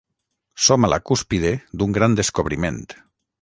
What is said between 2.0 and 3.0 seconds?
descobriment.